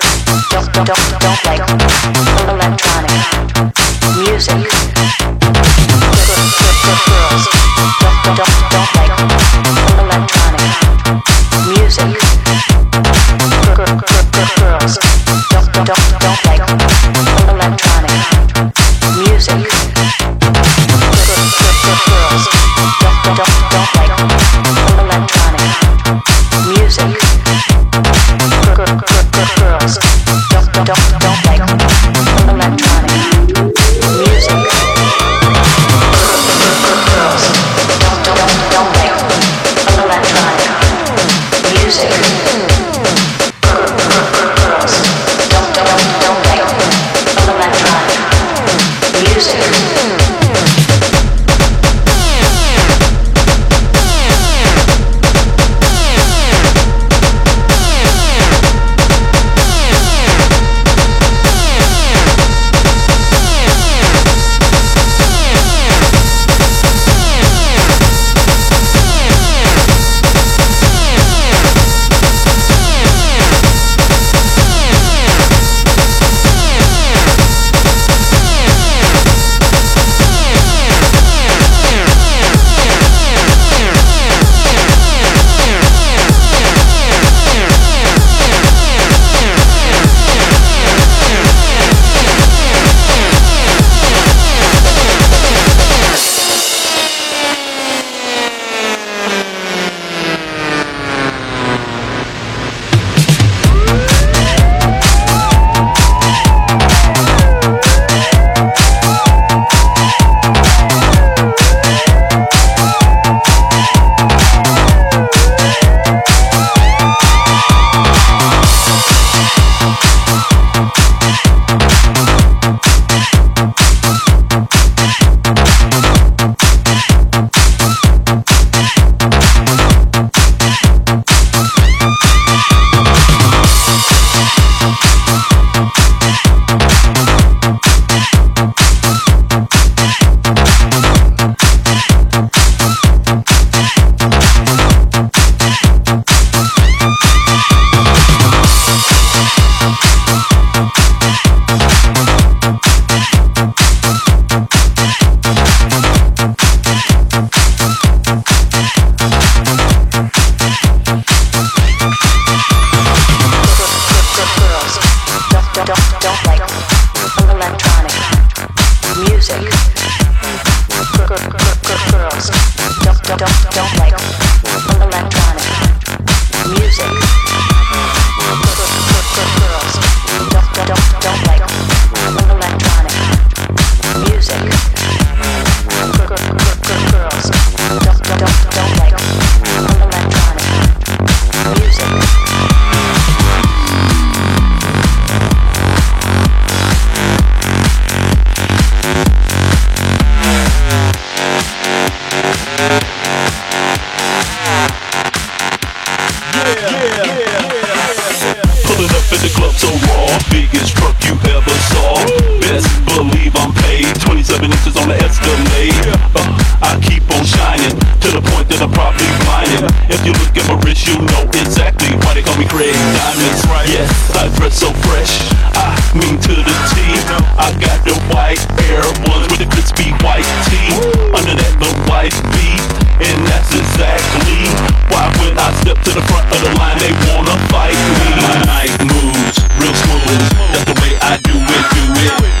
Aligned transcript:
don't, 0.00 0.72
don't, 0.74 0.98
don't 1.20 1.44
like 1.44 1.60
electronic 2.48 3.20
music. 4.16 4.64
Girls, 7.30 7.46
don't, 8.00 8.18
don't, 8.36 8.54
don't 8.70 8.90
like 8.96 9.14
electronic 10.00 10.72
music. 11.68 12.10
Girls, 13.76 14.98
don't, 15.52 15.84
don't, 15.84 16.04
don't 16.20 16.40
like. 16.46 17.23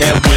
that 0.00 0.33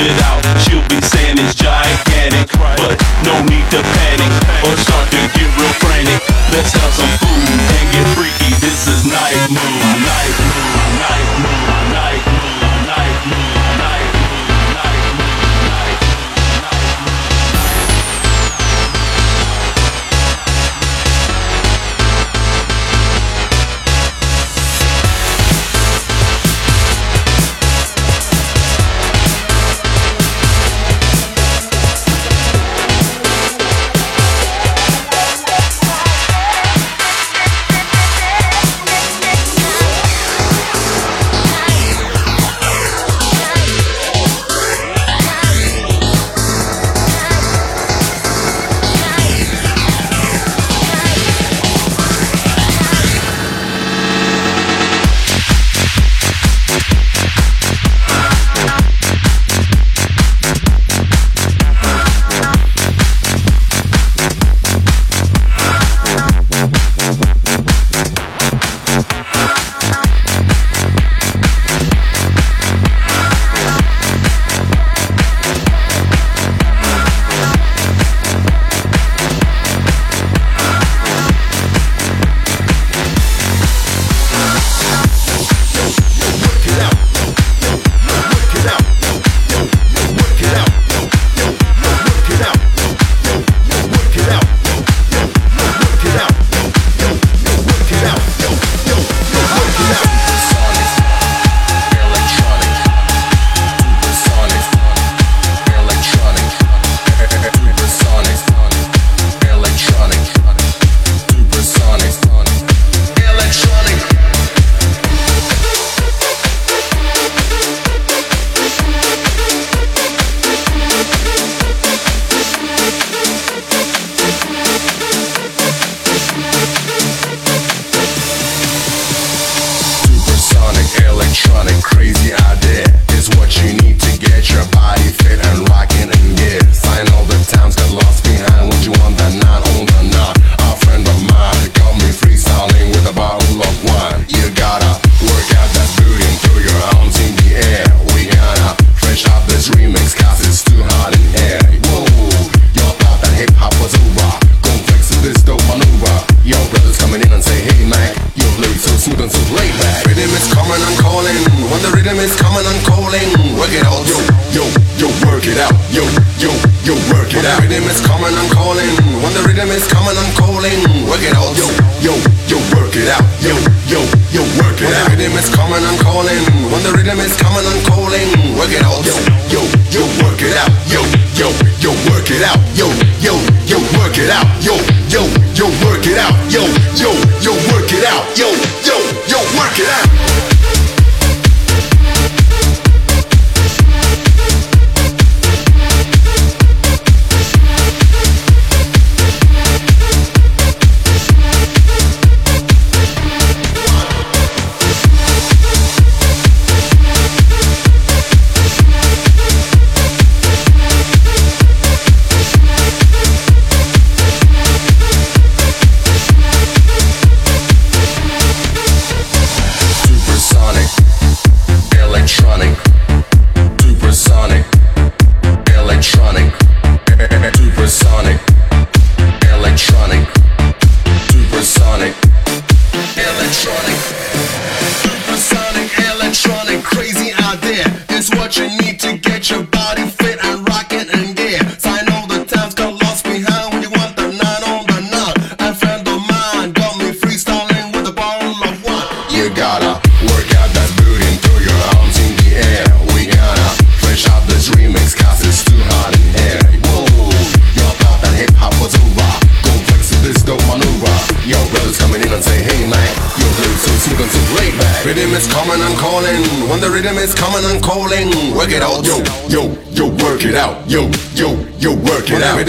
it 0.00 0.22
out. 0.22 0.42
She'll 0.62 0.86
be 0.88 1.00
saying 1.00 1.38
it's 1.38 1.54
gigantic, 1.54 2.50
but 2.58 2.98
no 3.24 3.42
need 3.44 3.66
to 3.70 3.82
panic. 3.82 4.13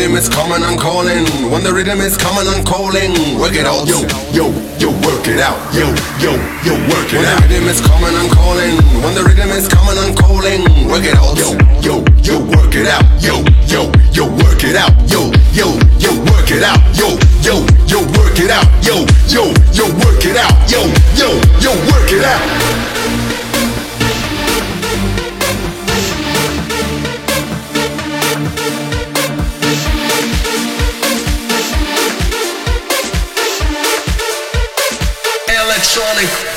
rhythm 0.05 0.17
is 0.21 0.29
coming, 0.29 0.62
I'm 0.62 0.77
calling. 0.77 1.25
When 1.50 1.63
the 1.63 1.74
rhythm 1.74 2.00
is 2.00 2.15
coming, 2.15 2.47
I'm 2.47 2.63
calling. 2.63 3.39
Work 3.39 3.53
it 3.53 3.65
out, 3.65 3.88
yo, 3.88 4.05
yo, 4.29 4.53
yo, 4.77 4.93
work 5.01 5.25
it 5.25 5.39
out, 5.41 5.57
yo, 5.74 5.89
yo, 6.21 6.38
yo, 6.62 6.77
work 6.93 7.09
it 7.09 7.17
when 7.17 7.25
out. 7.25 7.41
When 7.41 7.50
the 7.50 7.57
rhythm 7.57 7.69
is 7.69 7.81
coming, 7.81 8.13
I'm 8.13 8.29
calling. 8.29 8.77
When 9.01 9.15
the 9.15 9.24
rhythm 9.25 9.50
is 9.50 9.67
coming, 9.67 9.97
I'm 9.97 10.13
calling. 10.13 10.62
Work 10.85 11.05
it 11.09 11.17
out, 11.17 11.33
yo, 11.33 11.57
yo, 11.81 12.05
yo, 12.21 12.38
work 12.53 12.75
it 12.75 12.85
out, 12.85 13.01
yo, 13.17 13.41
yo, 13.65 13.89
yo, 14.13 14.29
work 14.29 14.62
it 14.62 14.77
out, 14.77 14.93
yo, 15.09 15.33
yo, 15.57 15.74
yo, 15.97 16.12
work 16.29 16.51
it 16.53 16.62
out, 16.62 16.85
yo, 16.93 17.17
yo, 17.41 17.65
yo, 17.89 18.05
work 18.13 18.38
it 18.38 18.51
out, 18.53 18.69
yo, 18.85 19.01
yo, 19.25 19.50
yo, 19.74 19.85
work 20.05 20.21
it 20.21 20.38
out, 20.38 20.53
yo, 20.69 20.85
yo, 21.17 21.33
yo, 21.57 21.71
work 21.89 22.12
it 22.13 22.24
out. 22.24 22.95
life. 36.25 36.54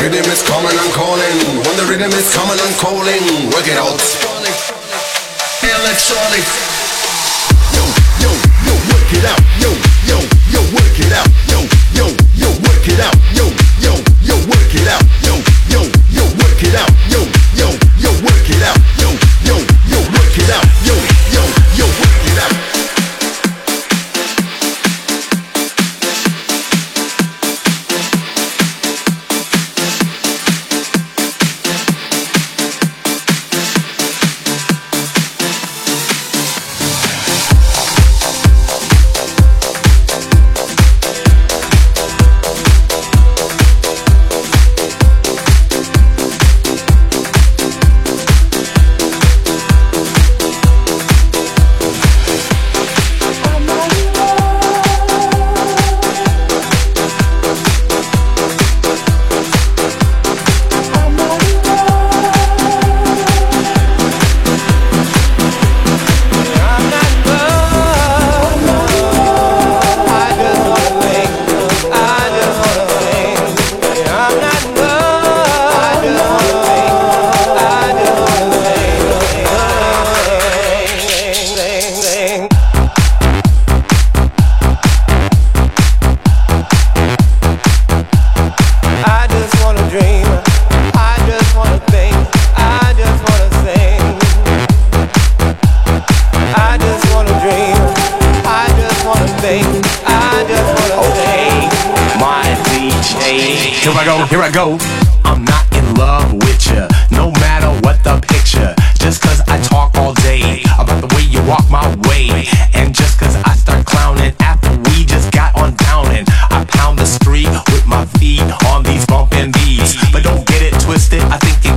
rhythm 0.00 0.32
is 0.32 0.42
coming, 0.42 0.72
and 0.72 0.92
calling. 0.96 1.36
When 1.60 1.76
the 1.76 1.84
rhythm 1.84 2.12
is 2.12 2.32
coming, 2.32 2.58
and 2.58 2.74
calling. 2.80 3.52
Work 3.52 3.68
it 3.68 3.76
out. 3.76 4.00
Electronic. 5.60 6.46
Yo, 7.76 7.84
yo, 8.24 8.30
yo, 8.64 8.74
work 8.88 9.12
it 9.12 9.24
out. 9.28 9.40
Yo, 9.60 9.70
yo, 10.08 10.18
yo, 10.48 10.60
work 10.72 10.98
it 10.98 11.12
out. 11.12 11.28
Yo, 11.52 11.60
yo, 11.92 12.06
yo, 12.34 12.48
work 12.64 12.86
it 12.88 13.00
out. 13.00 13.16
Yo, 13.36 13.46
yo, 13.84 13.92
yo, 14.24 14.36
work 14.48 14.72
it 14.72 14.88
out. 14.88 15.04
Yo, 15.20 15.36
yo, 15.68 15.80
yo, 16.16 16.24
work 16.40 16.62
it 16.64 16.74
out. 16.74 16.90
Yo, 17.12 17.20
yo, 17.60 17.68
yo, 18.00 18.10
work 18.24 18.48
it 18.48 18.62
out. 18.64 18.89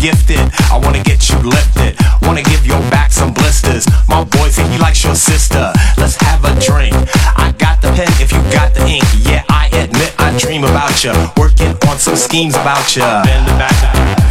gifted. 0.04 0.52
I 0.70 0.78
wanna 0.84 1.02
get 1.02 1.30
you 1.30 1.38
lifted. 1.38 1.96
Wanna 2.24 2.44
give 2.44 2.66
your 2.68 2.82
back 2.92 3.10
some 3.14 3.32
blisters. 3.34 3.88
My 4.10 4.26
boy 4.26 4.50
think 4.50 4.70
he 4.70 4.78
likes 4.78 5.02
your 5.02 5.16
sister. 5.16 5.72
Let's 5.98 6.18
have 6.18 6.44
a 6.44 6.52
drink. 6.60 6.94
I 7.38 7.56
got 7.58 7.82
the 7.82 7.88
pen 7.96 8.12
if 8.20 8.34
you 8.34 8.42
got 8.52 8.74
the 8.74 8.86
ink. 8.86 9.06
Yeah, 9.20 9.46
I 9.48 9.68
admit 9.68 10.14
I 10.20 10.38
dream 10.38 10.66
about 10.66 11.02
ya. 11.06 11.14
Working 11.38 11.78
on 11.88 11.98
some 12.00 12.18
schemes 12.18 12.56
about 12.56 12.94
ya. 12.98 13.24
Bend 13.24 13.48
the 13.48 13.54
back. 13.54 14.23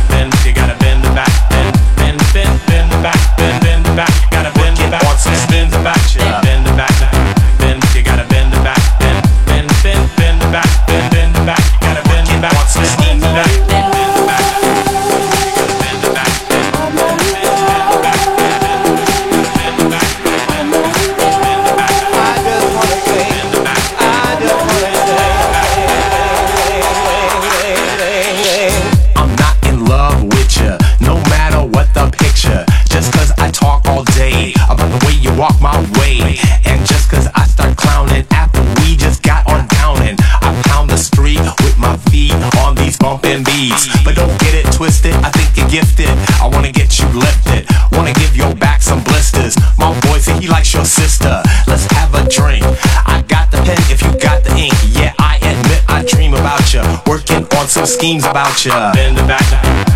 But 43.33 44.15
don't 44.15 44.39
get 44.41 44.53
it 44.55 44.71
twisted, 44.75 45.15
I 45.25 45.31
think 45.31 45.57
you're 45.57 45.69
gifted. 45.71 46.11
I 46.43 46.51
wanna 46.53 46.71
get 46.71 46.99
you 46.99 47.07
lifted, 47.09 47.67
wanna 47.93 48.13
give 48.13 48.37
your 48.37 48.55
back 48.55 48.83
some 48.83 49.03
blisters. 49.05 49.57
My 49.79 49.99
boy 50.01 50.19
said 50.19 50.43
he 50.43 50.49
likes 50.49 50.75
your 50.75 50.85
sister. 50.85 51.43
Let's 51.67 51.91
have 51.93 52.13
a 52.15 52.29
drink. 52.29 52.63
I 53.07 53.25
got 53.29 53.51
the 53.51 53.57
pen 53.65 53.79
if 53.89 54.03
you 54.03 54.13
got 54.21 54.45
the 54.45 54.55
ink. 54.55 54.75
Yeah, 54.91 55.15
I 55.19 55.37
admit 55.37 55.83
I 55.89 56.05
dream 56.05 56.35
about 56.35 56.75
ya, 56.75 56.83
working 57.07 57.47
on 57.57 57.69
some 57.69 57.87
schemes 57.87 58.27
about 58.27 58.67
ya. 58.67 58.93
Bend 58.93 59.17
the 59.17 59.23
back. 59.23 59.92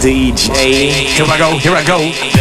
DJ. 0.00 1.08
Here 1.16 1.26
I 1.26 1.38
go, 1.38 1.58
here 1.58 1.72
I 1.72 1.84
go. 1.84 2.37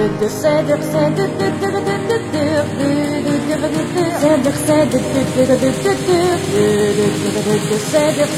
صادق 0.00 0.30
صادق 0.42 0.82
صادق 0.92 1.30
صادق 4.20 4.56
صادق 4.66 4.66
صادق 4.66 5.00
صادق 7.92 8.30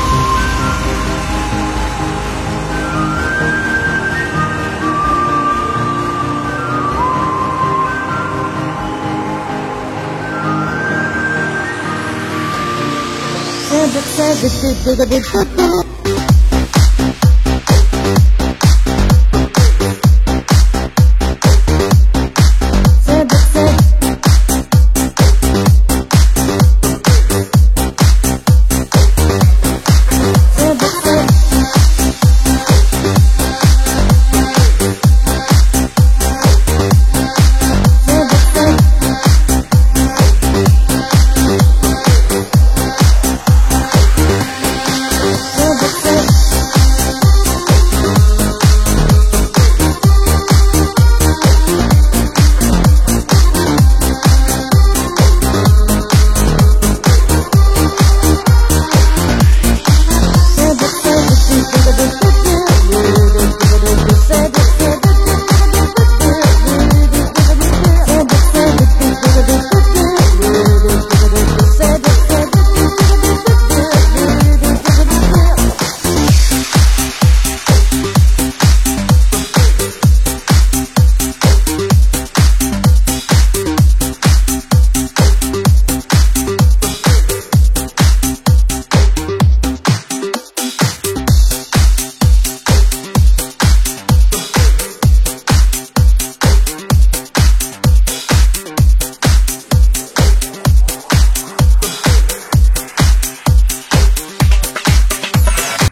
magic 13.81 14.03
says 14.03 14.43
it's 14.43 14.61
good 14.61 14.77
for 14.77 14.95
the 14.95 15.07
good. 15.07 15.90